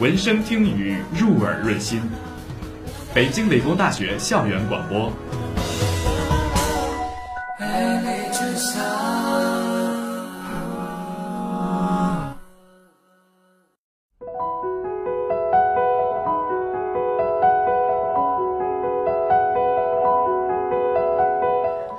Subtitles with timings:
[0.00, 2.00] 闻声听雨，入耳润心。
[3.12, 5.12] 北京理工大学校园广播。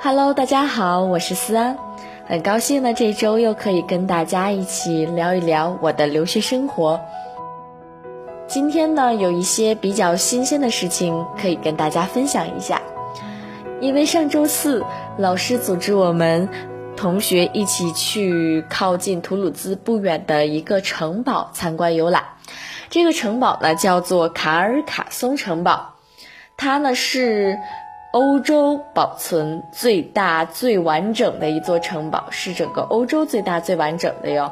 [0.02, 1.78] Hello，大家好，我是思安，
[2.26, 7.00] 很高兴呢，这周又可以跟大家一起聊一聊我的留学生活。
[8.54, 12.82] 今天呢，有一些比较新鲜的事情可以跟大家分享一下。
[13.80, 14.84] 因为上周四，
[15.18, 16.50] 老师组织我们
[16.98, 22.26] 同学一起去靠近图鲁兹不远的一个城堡参观游览。
[22.90, 25.94] 这个城堡呢，叫做卡尔卡松城堡，
[26.58, 27.58] 它呢是。
[28.14, 34.52] 欧洲保存最大、最完整的一座城堡，是整个欧洲最大、最完整的哟。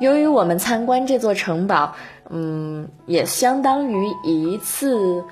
[0.00, 1.94] 由于我们参观这座城堡，
[2.30, 5.24] 嗯，也相当于一次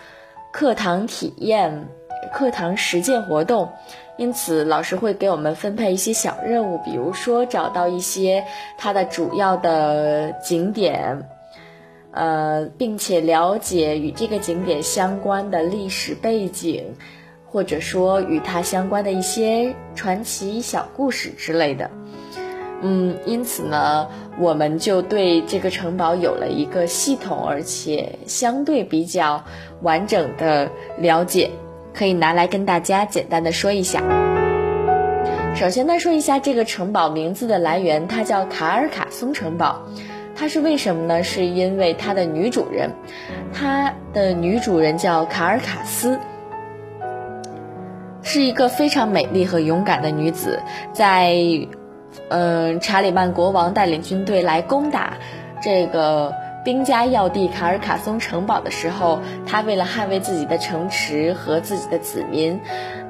[0.52, 1.88] 课堂体验、
[2.33, 3.72] 课堂实践活动，
[4.16, 8.44] 因此老师会给我们分配一些小任务，比如说找到一些
[8.78, 11.28] 它的主要的景点，
[12.12, 16.94] 呃，并且了解与这个景点相关的历史背景。
[17.48, 21.91] 或者说与它相关的一些传奇小故事之类的，
[22.82, 24.06] 嗯，因此呢，
[24.38, 29.42] 我们就对这个城堡有了一个系统而且相对比较
[29.82, 31.50] 完整的了解，
[31.94, 34.02] 可以拿来跟大家简单的说一下。
[35.54, 39.80] 首先呢，说一下这个城堡名字的来源，它叫卡尔卡松城堡，
[40.34, 41.22] 它是为什么呢？
[41.22, 42.91] 是因为它的女主人，
[43.54, 46.19] 它的女主人叫卡尔卡斯。
[48.22, 50.60] 是一个非常美丽和勇敢的女子，
[50.92, 51.32] 在，
[52.28, 55.15] 嗯，查理曼国王带领军队来攻打
[55.62, 56.34] 这个
[56.65, 62.60] 兵家要地卡尔卡松城堡的时候，他为了捍卫自己的城池和自己的子民，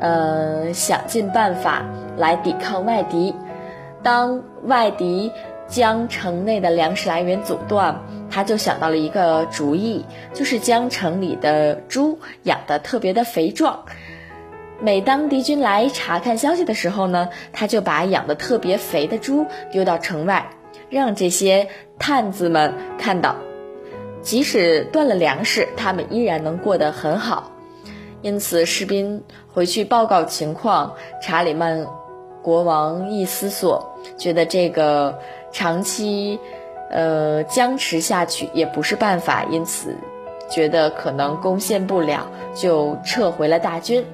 [0.01, 1.85] 呃，想尽办法
[2.17, 3.35] 来抵抗外敌。
[4.03, 5.33] 当外敌
[5.67, 13.85] 将城内的粮食来源阻断，他就想到了一个主意，就是将城里的猪养得特别的肥壮。
[14.81, 20.51] 每当敌军来查看消息的时候呢，他就把养的特别肥的猪丢到城外，
[20.91, 23.37] 让这些探子们看到，
[24.21, 27.53] 即使断了粮食，他们依然能过得很好。
[28.23, 29.23] 因此，士兵
[29.53, 31.87] 回去报告情况，查理曼
[32.43, 35.19] 国王一思索，觉得这个
[35.53, 36.39] 长期，
[36.91, 39.97] 呃，僵持下去也不是办法，因此
[40.51, 44.05] 觉得可能攻陷不了，就撤回了大军。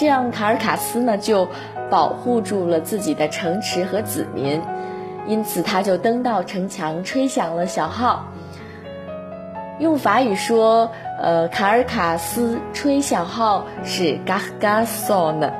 [0.00, 1.46] 这样，卡尔卡斯呢就
[1.90, 4.62] 保护住了自己的城池和子民，
[5.26, 8.24] 因此他就登到城墙，吹响了小号。
[9.78, 10.90] 用法语说，
[11.20, 15.52] 呃，卡尔卡斯吹小号是 g a h g a s o n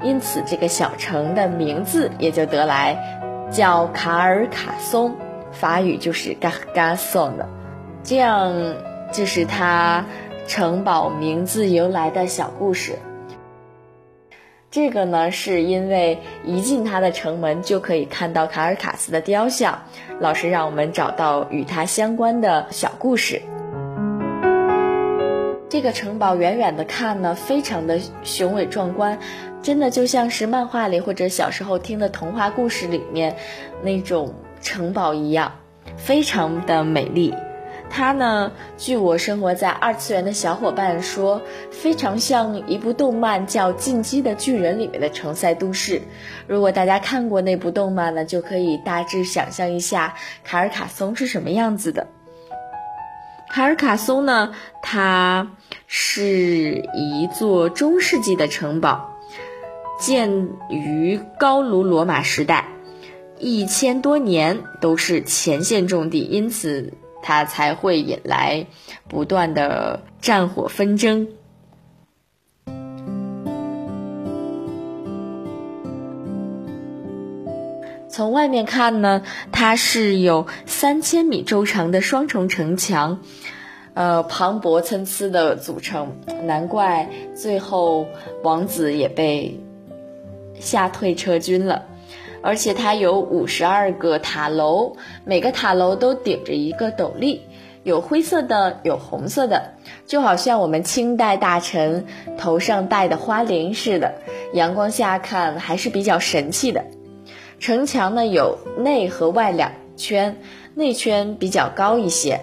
[0.00, 3.20] 因此这个小城的名字也就得来，
[3.50, 5.16] 叫卡尔卡松。
[5.52, 7.46] 法语就是 g a h g a s o n。
[8.02, 8.54] 这样
[9.12, 10.06] 就是他
[10.46, 12.98] 城堡名字由来的小故事。
[14.70, 19.82] 这个呢，是因为一进它的城门就可以看到卡尔卡斯的雕像。
[20.20, 23.40] 老师让我们找到与它相关的小故事。
[25.68, 29.18] 这个城堡远远的看呢，非常的雄伟壮观，
[29.62, 33.36] 真的就像是漫画里或者小时候听的童话故事里面
[33.82, 35.52] 那种城堡一样，
[35.96, 37.34] 非常的美丽。
[37.88, 46.02] 它呢，据我生活在二次元的小伙伴说，非常像一部动漫叫《进击的巨人》里面的城塞都市。
[46.46, 50.14] 如果大家看过那部动漫呢，就可以大致想象一下
[50.44, 52.06] 卡尔卡松是什么样子的。
[53.48, 55.52] 卡尔卡松呢，它
[55.86, 59.16] 是一座中世纪的城堡，
[59.98, 62.68] 建于高卢罗马时代，
[63.38, 66.92] 一千多年都是前线重地，因此。
[67.26, 68.68] 它才会引来
[69.08, 71.26] 不断的战火纷争。
[78.08, 83.18] 从外面看呢，它是有三千米周长的双重城墙，
[83.94, 88.06] 呃，磅礴参差的组成，难怪最后
[88.44, 89.58] 王子也被
[90.60, 91.86] 吓退撤军了。
[92.42, 97.40] 而且它有五十二个塔楼，每个塔楼都顶着一个斗笠，
[97.82, 99.74] 有灰色的，有红色的，
[100.06, 102.06] 就好像我们清代大臣
[102.38, 104.14] 头上戴的花翎似的。
[104.52, 106.84] 阳光下看还是比较神气的。
[107.58, 110.36] 城墙呢有内和外两圈，
[110.74, 112.40] 内圈比较高一些，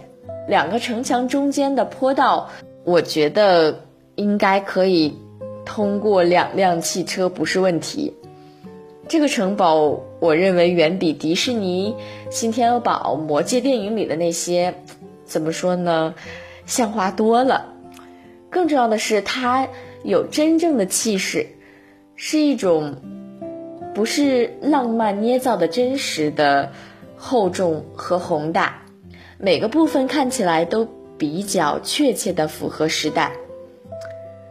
[0.47, 2.49] 两个城墙中间的坡道，
[2.83, 3.85] 我觉得
[4.15, 5.17] 应该可以
[5.65, 8.13] 通过两辆汽车不是问题。
[9.05, 11.93] 这个城堡，我认为远比迪士尼、
[12.31, 14.73] 新天鹅堡、魔戒电影里的那些，
[15.25, 16.15] 怎么说呢，
[16.65, 17.65] 像话多了。
[18.49, 19.67] 更重要的是，它
[20.03, 21.45] 有真正的气势，
[22.15, 22.95] 是一种
[23.93, 26.71] 不是浪漫捏造的真实的
[27.17, 28.83] 厚重和宏大，
[29.37, 33.33] 每个部分看起来都比较确切的符合时代。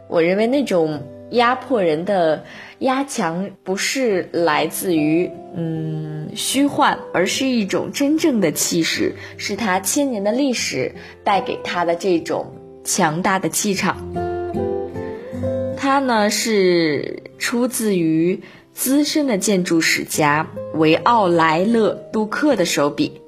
[0.07, 1.01] 我认为那种。
[1.33, 2.43] 压迫人的
[2.83, 10.93] 压强不是来自于嗯虚幻，而是一种真正的气势，是他千年的历史
[11.23, 12.53] 带给他的这种
[12.83, 13.95] 强大的气场。
[15.77, 18.41] 他呢是出自于
[18.73, 23.21] 资深的建筑史家维奥莱勒杜克的手笔，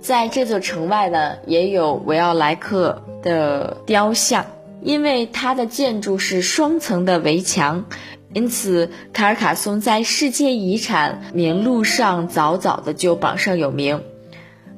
[0.00, 4.44] 在这座城外呢也有维奥莱克的雕像。
[4.80, 7.86] 因为它的建筑是双层的围墙，
[8.34, 14.02] 因此卡尔卡松在世界遗产名录上早早的就榜上有名。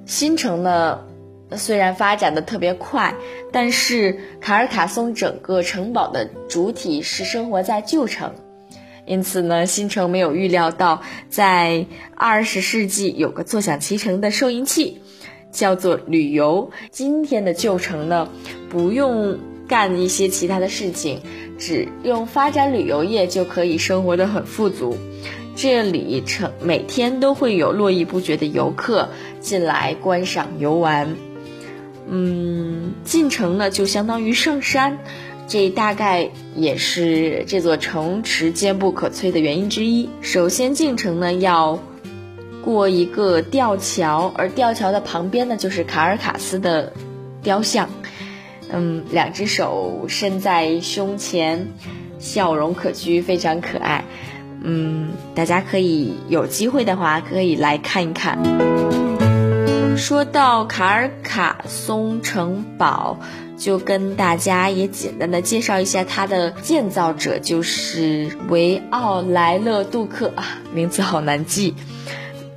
[0.06, 1.00] 新城呢，
[1.56, 3.14] 虽然发展的特别快，
[3.52, 8.32] 但是卡尔卡松整个城堡的主体是生活在旧城，
[9.04, 15.00] 因此呢，新城没有预料到在二十世纪有个坐享其成的收银器，
[15.50, 16.70] 叫做旅游。
[16.92, 18.28] 今天的旧城呢，
[18.68, 19.38] 不用。
[19.70, 21.20] 干一些其他的事情，
[21.56, 24.96] 只用发展旅游业就可以生活的很富足。
[25.54, 31.14] 这里城每天都会有络绎不绝的游客进来观赏游玩。
[32.08, 34.98] 嗯，进城呢就相当于上山，
[35.46, 40.08] 这大概也是这座城池坚不可摧的原因之一。
[40.20, 41.78] 首先进城呢要
[42.64, 46.92] 过一个吊桥，而吊桥的旁边呢就是卡尔卡斯的
[47.40, 47.88] 雕像。
[48.72, 51.68] 嗯，两只手伸在胸前，
[52.18, 54.04] 笑容可掬，非常可爱。
[54.62, 58.38] 嗯，大家可以有机会的话可以来看一看。
[59.96, 63.18] 说到卡尔卡松城堡，
[63.58, 70.32] 就跟大家也简单的介绍一下它的建造者，就是维奥莱勒杜克，
[70.72, 71.74] 名字好难记。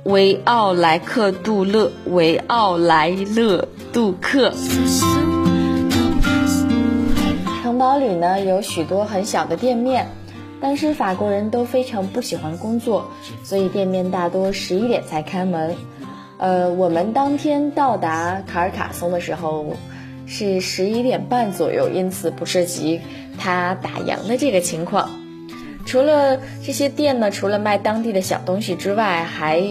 [0.04, 4.52] 维奥莱克杜勒，维奥莱勒杜克。
[7.98, 10.06] 里呢有许多很小的店面，
[10.60, 13.10] 但是法国人都非常不喜欢工作，
[13.42, 15.74] 所以店面大多十一点才开门。
[16.38, 19.74] 呃，我们当天到达卡尔卡松的时候
[20.26, 23.00] 是十一点半左右，因此不涉及
[23.38, 25.10] 他打烊的这个情况。
[25.86, 29.62] 除了这些店呢，除了卖当地的小东西之外，还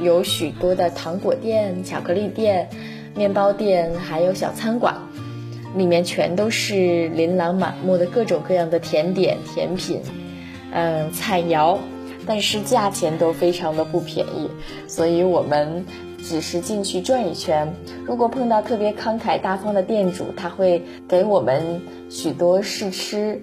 [0.00, 2.68] 有许多的糖果店、巧克力店、
[3.16, 4.94] 面包店，还有小餐馆。
[5.76, 10.00] 里面全都是琳琅满目的各种各样的甜点、甜品，
[10.72, 11.78] 嗯，菜肴，
[12.26, 14.50] 但是价钱都非常的不便宜，
[14.86, 15.84] 所以我们
[16.22, 17.72] 只是进去转一圈。
[18.04, 23.40] 如果碰到特别慷慨大方的店主，他会给我们许多试吃。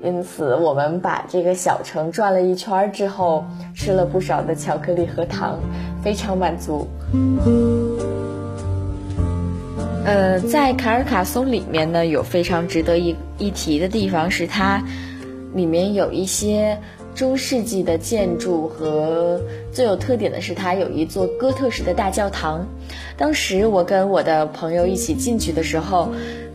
[0.00, 5.58] 因此，我们把这个小城转了一圈之后，吃了不少的巧克力和糖，
[6.04, 6.86] 非常满足。
[10.08, 14.82] 呃，在卡尔卡松里面呢，有非常值得一一提的地方，是它
[15.52, 16.78] 里面有一些
[17.14, 19.38] 中世纪的建筑，和
[19.70, 22.66] 最有特点的是它有一座哥特式的大教堂。
[23.18, 26.08] 当时我跟我的朋友一起进去的时候，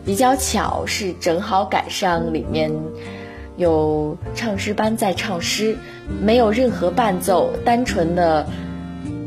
[0.04, 2.72] 比较巧是正好赶上里面
[3.56, 5.76] 有唱诗班在唱诗，
[6.20, 8.48] 没有任何伴奏，单纯的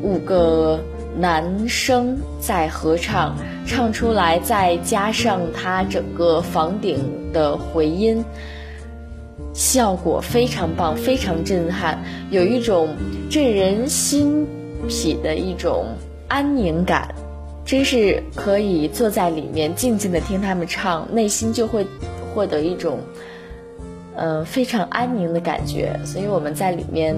[0.03, 0.81] 五个
[1.17, 3.37] 男生在合唱。
[3.67, 6.97] 唱出来，再加上它整个房顶
[7.33, 8.23] 的回音，
[9.53, 12.95] 效果非常棒，非常震撼，有一种
[13.29, 14.47] 震人心
[14.87, 15.85] 脾的一种
[16.29, 17.13] 安宁感，
[17.65, 21.85] 真是可以坐在里面静静的听他们唱，内心就会
[22.33, 22.99] 获得一种
[24.15, 25.99] 嗯非常安宁的感觉。
[26.05, 27.15] 所以我们在里面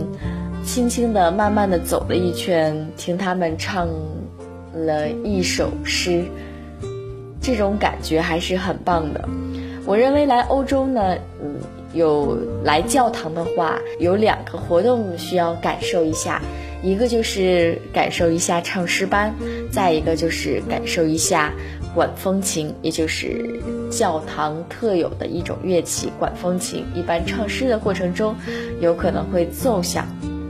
[0.66, 3.88] 轻轻的、慢慢的走了一圈，听他们唱。
[4.74, 6.24] 了一首诗，
[7.42, 9.28] 这种感觉还是很棒的。
[9.86, 11.56] 我认为来欧洲呢，嗯，
[11.94, 16.42] 有来教堂的话，有两个活动需要感受一下，
[16.84, 19.34] 一个就是感受一下唱诗班，
[19.72, 21.52] 再一个就是感受一下
[21.96, 23.60] 管风琴，也就是
[23.90, 26.86] 教堂特有的一种乐器——管风琴。
[26.94, 28.36] 一般唱诗的过程中，
[28.80, 30.06] 有可能会奏响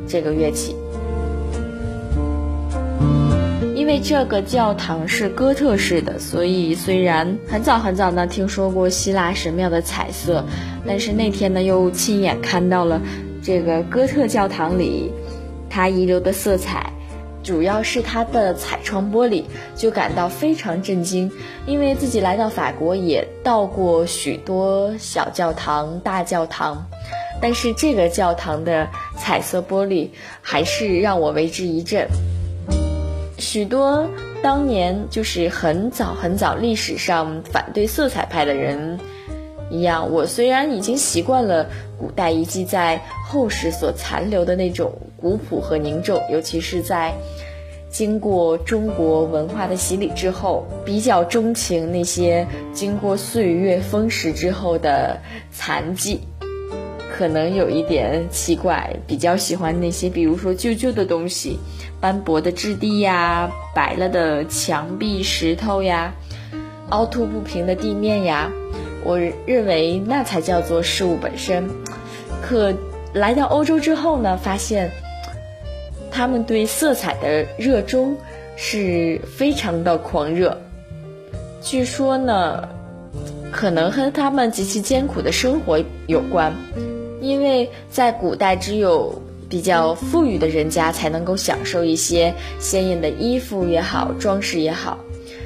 [0.06, 0.76] 这个乐器。
[3.90, 10.46] 因为这个教堂是哥特式的，所以虽然很早很早呢听说过希腊神庙的彩色，
[10.86, 13.02] 但是那天呢又亲眼看到了
[13.42, 15.12] 这个哥特教堂里
[15.72, 16.94] 它遗留的色彩。
[17.42, 19.44] 主要是它的彩窗玻璃，
[19.76, 21.32] 就感到非常震惊。
[21.66, 26.86] 因为自己来到法国也到过许多小教堂、大教堂，
[27.42, 30.10] 但是这个教堂的彩色玻璃
[30.44, 32.08] 还是让我为之一振。
[33.52, 34.08] 许多
[34.44, 39.00] 当年就是很早很早历史上反对色彩派的人
[39.72, 41.66] 一样，我虽然已经习惯了
[41.98, 44.94] 古代遗迹在后世所残留的那种。
[45.20, 47.12] 古朴和凝重，尤其是在
[47.90, 55.20] 经过中国文化的洗礼之后，比较钟情那些经过岁月风蚀之后的
[55.52, 56.22] 残迹。
[57.20, 61.60] 可能有一点奇怪，比较喜欢那些，比如说旧旧的东西，
[62.00, 66.14] 斑驳的质地呀，白了的墙壁、石头呀，
[66.92, 68.50] 凹凸不平的地面呀。
[69.04, 71.70] 我认为那才叫做事物本身。
[72.42, 72.74] 可
[73.12, 74.90] 来到欧洲之后呢，发现。
[76.10, 78.16] 他们对色彩的热衷
[78.56, 80.58] 是非常的狂热，
[81.62, 82.70] 据说呢，
[83.52, 86.54] 可能和他们极其艰苦的生活有关，
[87.22, 94.98] 因为在古代只有比较富裕的人家才能够享受一些鲜艳的衣服也好，装饰也好，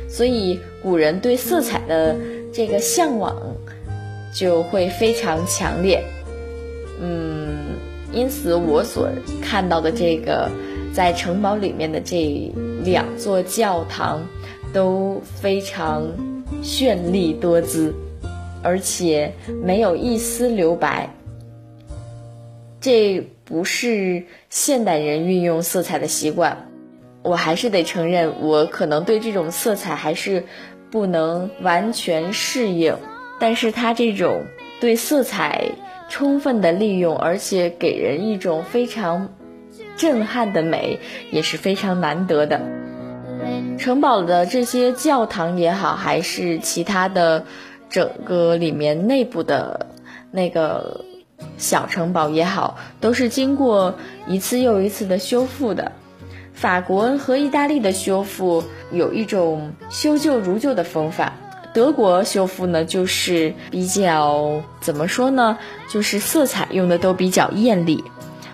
[0.10, 2.16] 所以古人对色彩的
[2.52, 3.36] 这个向往
[4.34, 6.04] 就会非常强烈，
[7.02, 7.54] 嗯。
[8.16, 9.10] 因此，我所
[9.42, 10.48] 看到的这个
[10.94, 12.54] 在城堡里面的这
[12.84, 14.22] 两座教堂
[14.72, 16.04] 都非常
[16.62, 17.92] 绚丽多姿，
[18.62, 21.12] 而且没有一丝留白。
[22.84, 26.68] 这不是现代人运用色彩的习惯，
[27.22, 30.44] 我还是得承认，我可能对这种色彩还是
[30.92, 32.98] 不能完全适应。
[33.40, 34.44] 但是它这种
[34.82, 35.72] 对色彩。
[36.10, 39.30] 充分的利用，而且给人一种非常
[39.98, 41.00] 震撼的美，
[41.32, 42.62] 也是非常难得的。
[43.80, 47.46] 城堡的这些教堂也好，还是其他的
[47.90, 49.88] 整个里面内部的
[50.30, 51.04] 那个
[51.58, 53.96] 小城堡也好，都是经过
[54.28, 55.92] 一次又一次的修复的。
[56.54, 61.34] 法国和意大利的修复有一种修旧如旧的风范。
[61.74, 65.58] 德国修复呢，就是比较怎么说呢？
[65.90, 68.04] 就是色彩用的都比较艳丽。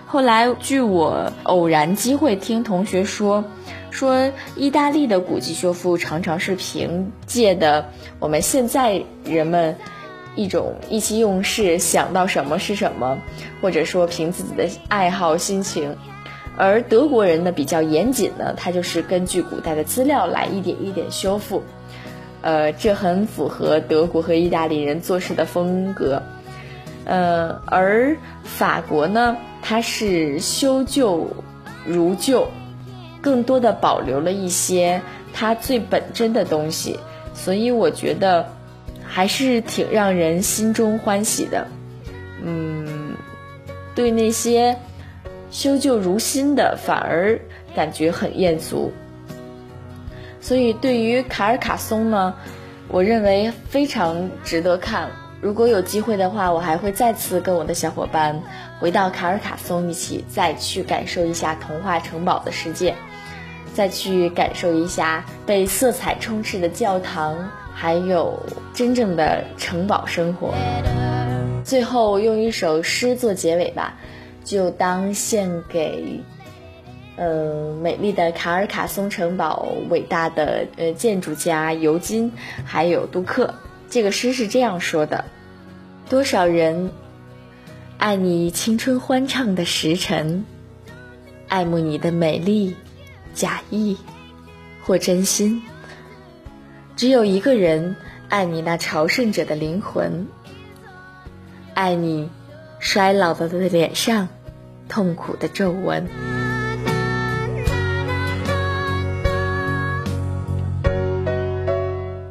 [0.06, 3.44] 后来据我偶然机会听同学说，
[3.90, 9.76] 说意大利的古迹修复常常是凭借的我们现在人们
[10.36, 13.18] 一种意气用事，想到什么是什么，
[13.60, 15.96] 或者说凭自己的爱好心情。
[16.56, 21.62] 而德国人呢比较严谨呢，他就是根据古代的资料来一点一点修复。
[22.42, 26.22] 呃，这很符合德国和意大利人做事的风格。
[27.04, 31.28] 呃，而法国呢，它是修旧
[31.84, 32.48] 如旧，
[33.20, 35.00] 更多的保留了一些
[35.32, 36.98] 它最本真的东西，
[37.34, 38.50] 所以我觉得
[39.12, 41.66] 还是挺让人心中欢喜的。
[42.42, 43.12] 嗯，
[43.92, 44.76] 对那些
[45.50, 47.38] 修旧如新的，反而
[47.74, 48.92] 感觉很艳俗。
[50.40, 52.34] 所以，对于卡尔卡松呢，
[52.86, 55.10] 我认为非常值得看。
[55.42, 58.40] 如果有机会的话，我还会再次跟我的小伙伴
[58.78, 62.94] 回到卡尔卡松，一起再去感受一下童话城堡的世界，
[63.74, 68.42] 再去感受一下被色彩充斥的教堂，还有
[68.74, 70.54] 真正的城堡生活。
[71.64, 73.98] 最后用一首诗做结尾吧，
[74.44, 76.20] 就当献给。
[77.16, 82.32] 呃，美丽的卡尔卡松城堡，伟大的呃建筑家尤金，
[82.64, 83.56] 还有杜克。
[83.90, 85.26] 这个诗是这样说的：
[86.08, 86.92] 多少人
[87.98, 90.46] 爱你青春欢畅的时辰，
[91.46, 92.74] 爱慕你的美丽，
[93.34, 93.98] 假意
[94.82, 95.60] 或真心；
[97.00, 97.96] 只有一个人
[98.28, 100.28] 爱你那朝圣者的灵魂，
[101.72, 102.28] 爱你
[102.78, 104.28] 衰老了的脸上
[104.86, 106.06] 痛苦的皱纹。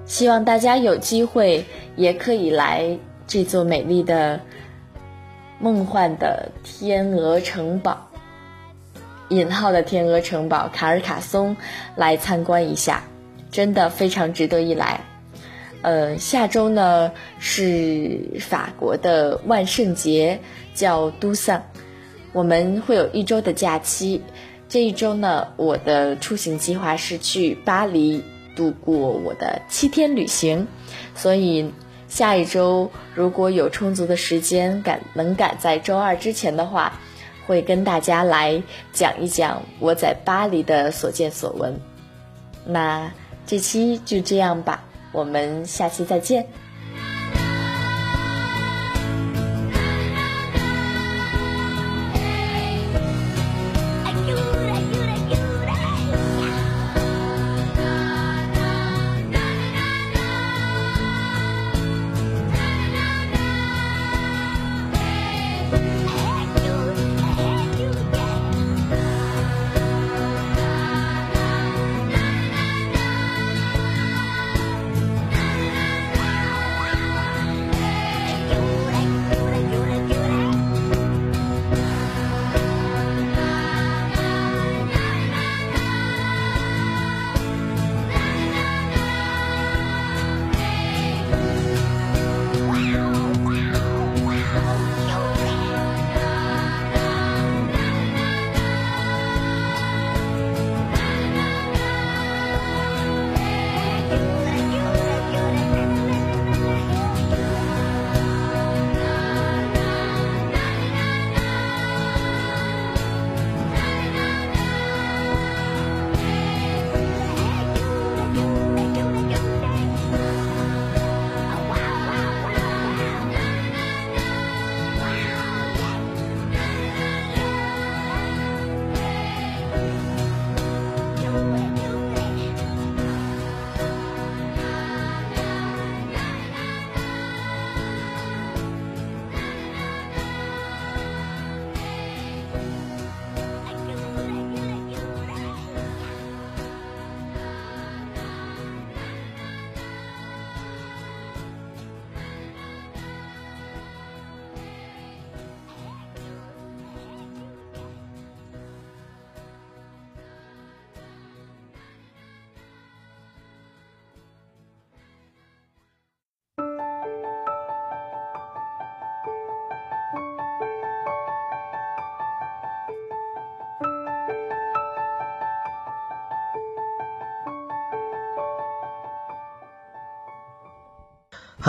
[0.06, 2.96] 希望大家有机会也可以来
[3.26, 4.40] 这座美丽的、
[5.58, 8.08] 梦幻的天鹅城堡
[9.30, 11.58] （引号的天鹅城堡）卡尔卡松
[11.96, 13.02] 来参观一下，
[13.52, 15.02] 真的非常值得一来。
[15.82, 20.40] 呃，下周呢是法国的万圣节，
[20.74, 21.64] 叫都桑，
[22.34, 24.22] 我们会有一周的假期，
[24.68, 28.24] 这一周呢，我的出行计划是去巴黎
[28.56, 30.68] 度过我的七天旅行，
[31.16, 31.72] 所以
[32.10, 37.00] 下一周如果有充足的时间赶能赶在周二之前的话，
[37.48, 41.80] 会跟大家来讲一讲我在巴黎的所见所闻。
[42.66, 43.12] 那
[43.50, 46.46] 这期就这样吧，我们下期再见。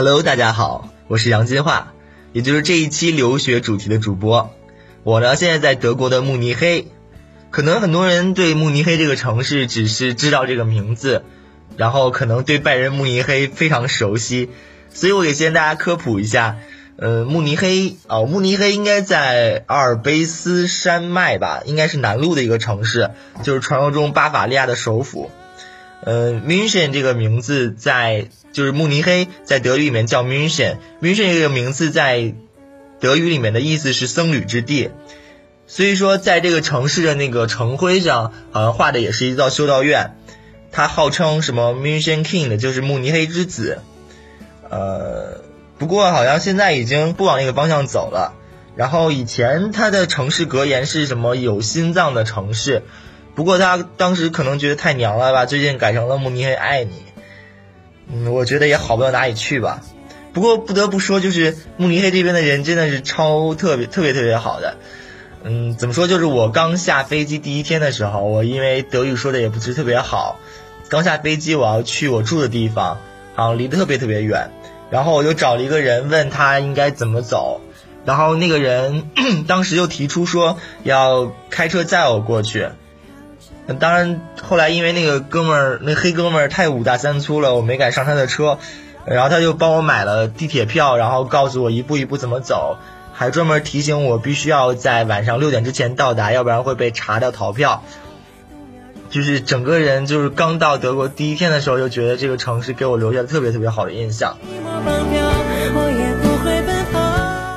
[0.02, 1.92] Hello，大家好，我是杨金化，
[2.32, 4.50] 也就是这一期留学主题的主播。
[5.02, 6.88] 我呢现在在德国的慕尼黑，
[7.50, 11.22] 可能很多人对慕尼黑这个城市只是知道这个名字，
[11.76, 14.48] 然后可能对拜仁慕尼黑非常熟悉，
[14.88, 16.56] 所以我给先大家科普一下，
[16.96, 23.10] 呃，慕尼黑哦，慕尼黑应该在阿尔卑斯山脉吧，应该是南路的一个城市，
[23.42, 25.30] 就是传说中巴伐利亚的首府。
[26.02, 30.76] 呃，München 这个名字在就是慕尼黑，在德语里面叫 München。
[31.00, 32.34] München 这个名字在
[32.98, 34.90] 德语里面的意思是僧侣之地，
[35.66, 40.16] 所以说在这个城市的那个城徽上，好像画的也是一座修道院。
[40.72, 43.80] 它号称什么 München King 的就是慕尼黑之子。
[44.68, 45.42] 呃，
[45.78, 48.36] 不过好像现在已经不往那个方向走了。
[48.76, 51.34] 然后以前它的城市格言是什么？
[51.34, 52.82] 有心脏的城市。
[53.34, 56.92] 不过他当时可能觉得太娘了吧，最近改成了慕尼黑爱你，
[58.12, 59.82] 嗯，我觉得也好不到哪里去吧。
[60.32, 64.76] 不过不得不说，就是慕尼黑这边的人真的是超特别特别特别好的，
[65.42, 66.06] 嗯，怎么说？
[66.06, 70.38] 就是我刚下飞机第一天的时候，我因为德语说的也不是特别好，
[70.88, 73.00] 刚下飞机我要去我住的地方，
[73.34, 74.50] 好像离得特别特别远，
[74.90, 77.60] 然后我就找了一个人问他应该怎么走，
[78.04, 79.10] 然后那个人
[79.48, 82.68] 当时就提出说要开车载我过去。
[83.78, 88.58] 当然，后来因为那个哥们儿，那黑哥们儿太五大三粗了，我没敢上他的车，
[89.04, 92.78] 然后他就帮我买了地铁票，然后告诉我一步一步怎么走，
[93.12, 97.84] 还专门提醒我必须要在晚上六点之前到达，要不然会被查掉逃票。
[99.08, 104.36] 就是整个人就是刚到德国第一天的时候，就觉得这个城市给我留下了特别特别好的印象。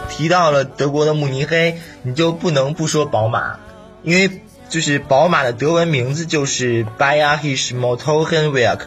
[0.10, 3.58] 提到了德国的慕尼黑，你就不能不说宝马，
[4.04, 4.42] 因为。
[4.73, 8.79] 就是宝马的德文名字就是 b a y e r i s h Motorenwerk，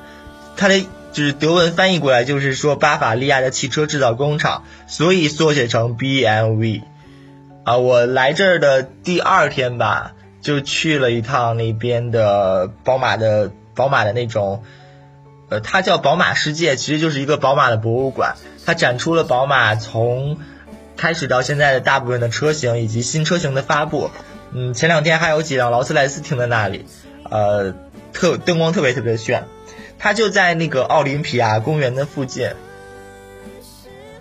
[0.56, 0.80] 它的
[1.12, 6.82] 就是德文翻译过来就是说巴伐利亚的汽车制造工厂，所以缩写成 BMW。
[7.62, 14.64] 啊，我来这儿的第二天吧，就去了一趟那边的宝马的宝马的那种，
[15.50, 20.38] 呃，它叫宝马世界，其实就是一个宝马的博物馆，它展出了宝马从
[20.96, 24.10] 开始到现在的大部分的车型以及新车型的发布。
[24.52, 26.86] 嗯，前两天还有几辆劳斯莱斯停在那里，
[27.30, 27.74] 呃，
[28.12, 29.44] 特灯光特别特别炫。
[29.98, 32.50] 它就在那个奥林匹亚公园的附近。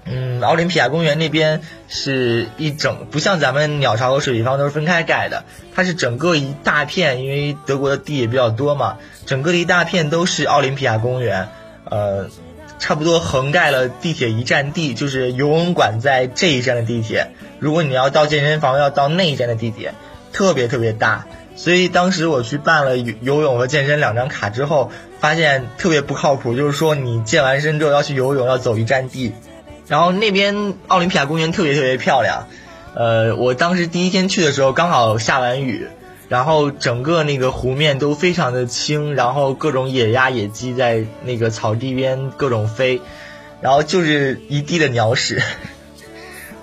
[0.06, 11.50] 嗯，奥林匹亚公园那边是一整，不像咱们鸟巢和水立方都是分开盖的，它是整个一大片，因为德国的地也比较多嘛，整个一大片都是奥林匹亚公园，
[11.90, 12.30] 呃，
[12.78, 19.96] 差不多横盖了地铁一站地，就是游泳馆在这一站的地铁，如果你要到健身房，要到那一站的地铁，
[20.36, 29.32] 特别特别大，所以当时我去办了游游泳和健身两张卡之后，发现特别不靠谱，就是说你健完身之后要去游泳，要走一站地。
[29.88, 32.50] 然后那边奥林匹亚公园特别特别漂亮，
[32.96, 35.88] 呃，我当时第一天去的时候刚好下完雨，
[36.28, 43.00] 然后整个那个湖面都非常的清，然后各种野鸭野鸡在那个草地边各种飞，
[43.62, 45.42] 然后就是一地的鸟屎，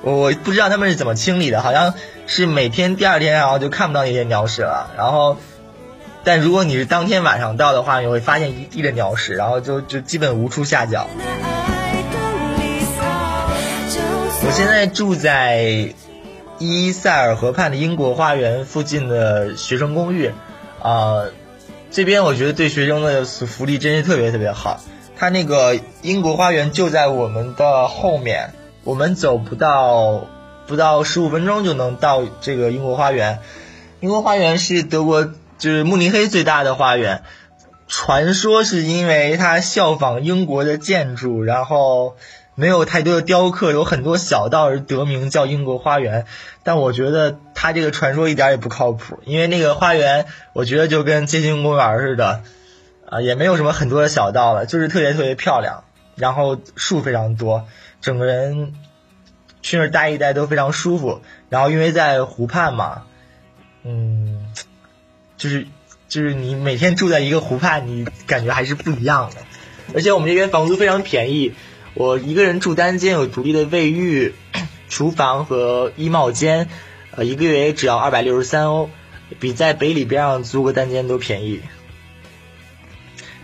[0.03, 1.95] 我不知道他们是怎么清理的，好像
[2.27, 5.37] 是每天第二天然后就看不到那些鸟屎了，然后，
[6.25, 11.07] 但如果你是当天晚上到的话，你会发现一地的鸟屎，然后就就基本无处下脚。
[14.45, 15.95] 我现在住在
[16.59, 20.33] 伊塞尔河畔的英国花园附近的学生公寓，
[20.83, 21.27] 啊，
[21.93, 24.81] 这边我觉得对学生的福利真是特别特别好。
[25.17, 28.53] 它那个英国花园就在我们的后面，
[28.85, 30.27] 我们走不到
[30.67, 33.41] 不到十五分钟就能到这个英国花园。
[34.01, 35.25] 英国花园是德国
[35.59, 37.23] 就是慕尼黑最大的花园，
[37.89, 42.17] 传说是因为它效仿英国的建筑，然后。
[42.55, 46.27] 没有太多的雕刻，有很多小道而得名叫英国花园，
[46.63, 52.43] 但我觉得它这个传说一点也不靠谱，因为那个花园我觉得就跟街心公园似的，
[53.09, 57.65] 啊，也没有什么很多的小道了，就是特别特别漂亮，然后树非常多，
[58.03, 58.75] 整个人
[59.63, 63.05] 去那儿待一待都非常舒服，然后因为在湖畔嘛，
[63.85, 64.53] 嗯，
[65.39, 65.67] 就是
[66.09, 69.37] 就是你每天住在一个湖畔，你感觉还是不一样的，
[69.95, 71.55] 而且我们这边房租非常便宜。
[71.95, 74.35] 我一个人住单间，有独立的卫浴、
[74.89, 76.69] 厨房和衣帽间，
[77.11, 78.89] 呃，一个月也只要二百六十三欧，
[79.39, 81.61] 比在北里边上租个单间都便宜。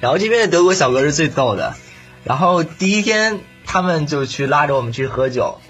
[0.00, 1.76] 然后这边的德国小哥是最逗的，
[2.24, 5.60] 然后第一天他们就去拉着我们去喝酒，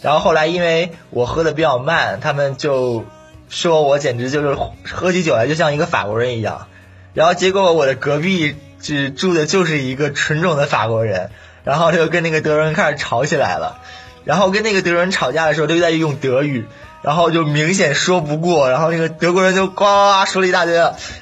[0.00, 3.04] 然后后来因为我喝的比较慢，他们就
[3.50, 4.56] 说我简直就是
[4.90, 6.68] 喝起酒来就像一个法国人一样，
[7.12, 11.30] 然后结果我的隔壁只住的就是一个纯种的法国人。
[11.62, 13.82] 然后就跟那个德国人开始吵起来了，
[14.24, 16.64] 然后跟那个德国人吵架的时候，都在用德语，
[17.02, 20.74] 然后就明显说不过，然后那个德国人就呱呱呱说了一大堆，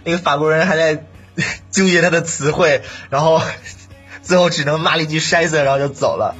[0.04, 1.02] 那个法国人还在
[1.72, 3.42] 纠结他的词汇，然后
[4.28, 6.36] 最后只能骂了一句“筛子”，然后就走了。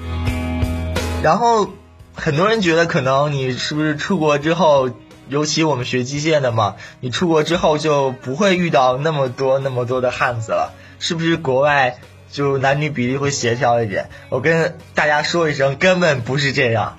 [1.23, 1.71] 然后
[2.15, 4.91] 很多人觉得，可能你是不是出国之后，
[5.31, 11.97] 尤其我们学机械的嘛，你出国之后就不会遇到那么多那么多的汉子了，是不是国外？
[12.31, 16.99] 就男女比例会协调一点，我跟大家说一声，根本不是这样。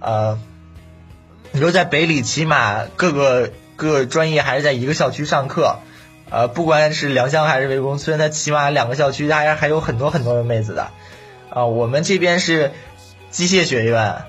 [0.00, 0.38] 呃，
[1.50, 5.80] 你说在北理，起码各个各个专业还是在一个校区上课。
[6.30, 10.90] 呃，不管是良乡还是魏公村，它起码两个校区，大家还有很多很多的妹子的。
[11.50, 12.72] 啊，我们这边是
[13.30, 14.22] 机械学院、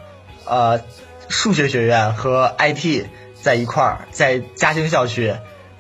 [0.45, 0.81] 呃，
[1.27, 3.07] 数学学院和 IT
[3.41, 5.35] 在一块儿，在嘉兴校区，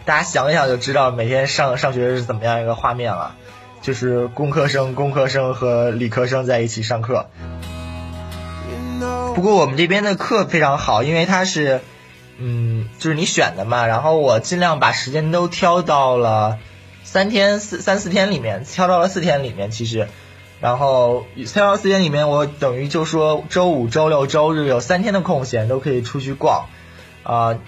[0.05, 3.35] 大家想一想就知道每天上上学是怎么样一个画面了。
[3.81, 7.29] 就是工科生、工科生和理科生在一起上课。
[9.33, 11.79] 不过我们这边的课非常好，因为它是，
[12.39, 13.85] 嗯，就是你选的嘛。
[13.85, 16.57] 然后我尽量把时间都挑到了
[17.03, 19.71] 三天四三四天里面，挑到了四天里面。
[19.71, 20.07] 其实，
[20.59, 26.67] 然后挑到四天里面，我等于就说周五、周六、周日有三天的空闲都可以出去逛。
[27.23, 27.59] 啊，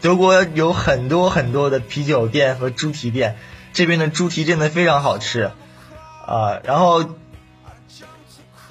[0.00, 3.36] 德国有很多很多的啤酒店和猪蹄店。
[3.72, 5.50] 这边的猪蹄真的非常好吃，
[6.26, 7.04] 啊，然后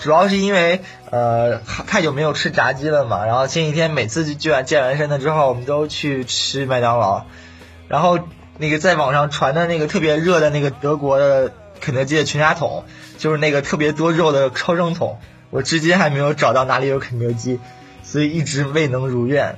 [0.03, 7.23] 主要是因为呃太久没有吃炸鸡了嘛，然后前几天每次就健完身了之后，我们都去吃麦当劳，
[7.87, 8.19] 然后
[8.57, 12.83] 那个在网上传的那个特别热的那个德国的肯德基的全家桶，
[13.17, 15.19] 就是那个特别多肉的超声桶，
[15.51, 17.61] 我至今还没有找到哪里有肯德基，
[18.03, 19.55] 所以一直未能如愿。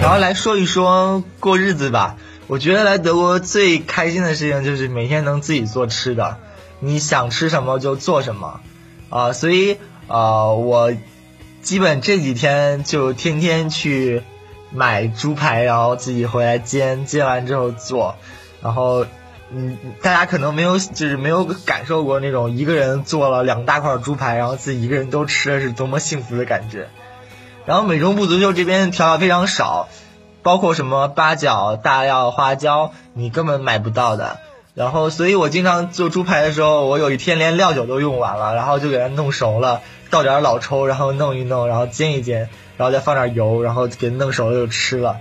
[0.00, 2.16] 然后来说一说过日子吧。
[2.46, 6.38] 我觉得来德国最开心的事情就是每天能自己做吃的，
[6.84, 8.60] 你想吃什么就做什么，
[9.08, 10.92] 啊，所以啊，我
[11.62, 14.22] 基本这几天就天天去
[14.70, 18.16] 买猪排，然后自己回来煎，煎完之后做，
[18.60, 19.06] 然后
[19.50, 26.88] 嗯，大家可能没有就是没有感受过那种一个人做了两大块猪排，然后自己一个人都吃的是多么幸福的感觉，
[27.64, 29.88] 然后美中不足就这边调料非常少，
[30.42, 34.38] 包括什么八角、大料、花椒，你根本买不到的。
[34.74, 45.18] 然后，所以我经常做猪排的时候，我有一天连料酒都用完了，然后就给它弄熟了，倒点老抽，然后弄一弄，然后煎一煎，然后再放点油，然后给弄熟了就吃了。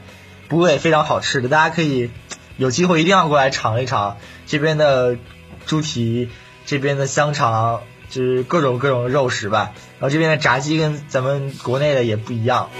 [0.47, 2.09] 不过也非常好吃的，大家可以
[2.57, 5.17] 有机会一定要过来尝一尝这边的
[5.67, 6.29] 猪蹄，
[6.65, 9.73] 这边的香肠，就是各种各种肉食吧。
[9.99, 12.71] 然后这边的炸鸡跟咱们国内的也不一样。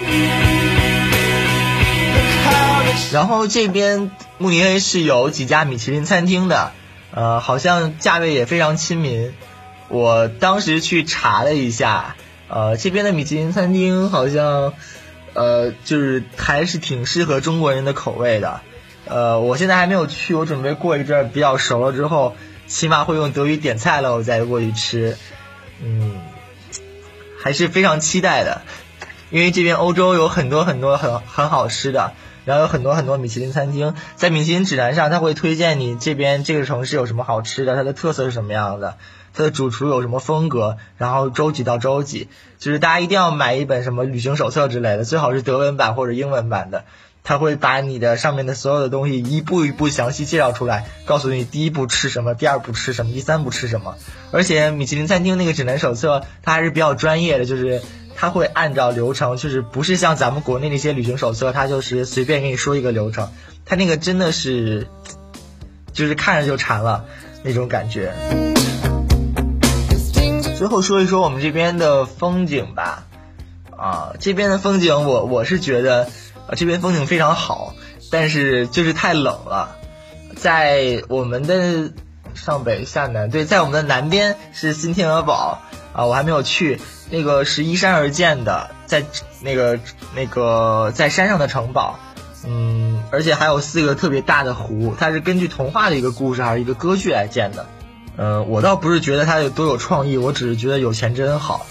[3.12, 4.10] 然后这边
[4.44, 6.72] 慕尼黑是有几家米其林餐厅的，
[7.14, 9.32] 呃，好像价位也非常亲民。
[9.88, 12.14] 我当时去查了一下，
[12.48, 14.74] 呃，这边的米其林餐厅好像，
[15.32, 18.60] 呃，就是还是挺适合中国人的口味的。
[19.06, 25.16] 呃，我现在还没有去，我准备过一阵比较熟了之后，起码会用德语点菜了，我再过去吃。
[25.82, 26.20] 嗯，
[27.42, 28.60] 还是非常期待的，
[29.30, 32.12] 因为这边欧洲有很多很多很很好吃的。
[32.44, 38.96] 然后有很多很多米其林餐厅，在米其林指南上，他会推荐你这边这个城市有什么好吃的，它的特色是什么样的，
[39.32, 42.28] 它的主厨有什么风格，然后周几到周几，
[42.58, 46.84] 就是大家一定要买一本什么旅行手册之类的，最好是德文版或者英文版的，
[47.22, 53.96] 他会把你的上面的所有的东西一步一步详细介绍出来，告诉你第一步吃什么，第二步吃什么，第三步吃什么，
[54.32, 57.80] 而且米其林餐厅那个指南手册它还是比较专业的，就是。
[58.16, 63.30] 他会按照流程，就是不是像咱们国内那些旅行手册，他就是随便跟你说一个流程。
[63.64, 64.86] 他那个真的是，
[65.92, 67.04] 就是看着就馋了
[67.42, 68.12] 那种感觉。
[70.56, 73.04] 最后说一说我们这边的风景吧。
[73.76, 76.04] 啊，这边的风景，我我是觉得，
[76.46, 77.74] 啊，这边风景非常好，
[78.10, 79.76] 但是就是太冷了。
[80.36, 81.90] 在我们的
[82.34, 85.58] 上北下南，对，在我们的南边是新天鹅堡。
[85.92, 89.04] 啊，我还没有去，那个是依山而建的，在
[89.40, 89.78] 那个
[90.14, 91.98] 那个在山上的城堡，
[92.46, 97.66] 嗯，而且还有四个特别大的湖，它是根据童话的一个故事还是一个歌剧来建的，
[98.16, 101.66] 嗯，我倒不是觉得它有多有创意，我只是觉得有钱真好。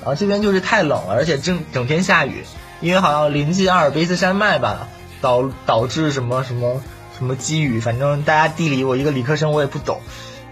[0.00, 2.44] 然后这边就是太冷了，而且整整天下雨，
[2.80, 4.88] 因为好像临近阿尔卑斯山脉吧，
[5.20, 6.82] 导导致什么什么
[7.16, 10.00] 什么积雨，反正大家地理我一个理科生我也不懂。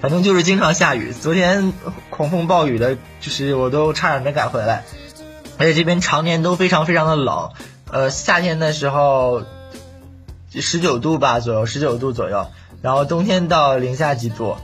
[0.01, 1.73] 反正就是经常下雨，昨天
[2.09, 4.85] 狂风暴雨的，就是我都差点没赶回来。
[5.59, 7.51] 而且这边常年都非常非常的冷，
[7.91, 9.43] 呃，夏天的时候
[10.55, 12.47] 十九度吧左右，十九度左右，
[12.81, 14.57] 然后冬天到零下几度，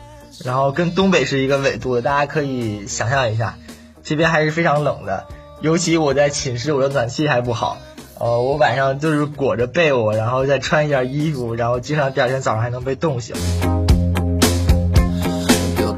[0.43, 3.59] 然后跟东北是一个纬度的，大家可以想象一下，
[4.03, 5.27] 这边还是非常冷的。
[5.61, 7.77] 尤其我在寝室，我的暖气还不好，
[8.19, 13.37] 呃，我晚上就是裹着被窝，然后再穿一件衣服，然后经常第二天早上还能被冻醒。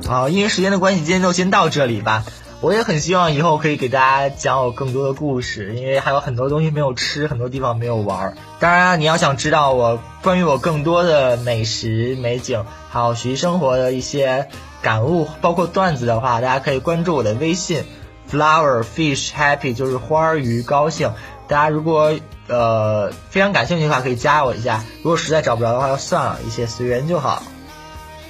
[0.08, 2.24] 好，因为时间的关系，今天就先到这里吧。
[2.62, 8.34] 我也很希望以后可以给大家讲我更多的故事，因为还有很多东西没有吃，很多地方没有玩。
[8.58, 14.48] 当然，你要想知道我关于我更多的美食、美景，还有学习生活的一些
[14.80, 17.84] 感悟，包括段子的话，大家可以关注我的微信
[18.32, 21.12] ，flower fish happy，就是花儿鱼高兴。
[21.48, 22.14] 大家如果
[22.46, 24.82] 呃非常感兴趣的话，可以加我一下。
[25.02, 27.42] 如果实在找不着的话，就算了，一切随缘就好。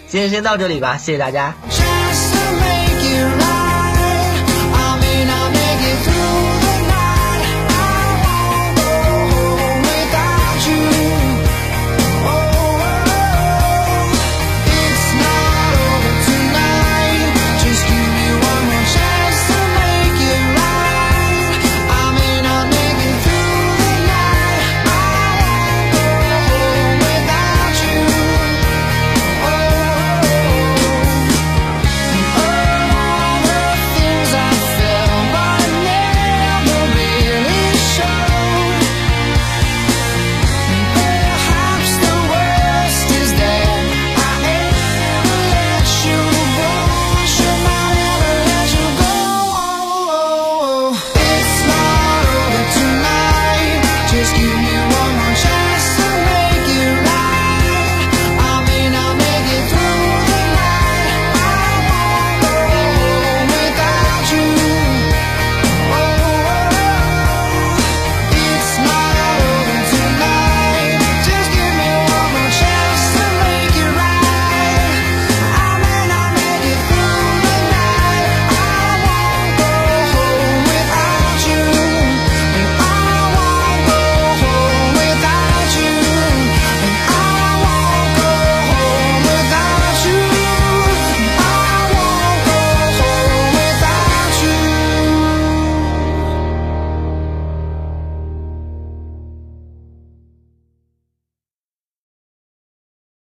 [0.08, 1.54] 今天先到这里吧，谢谢大家。